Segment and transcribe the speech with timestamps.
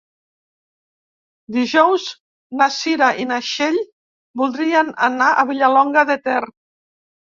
[1.57, 2.07] Dijous
[2.61, 3.77] na Cira i na Txell
[4.43, 6.41] voldrien anar a Vilallonga de Ter.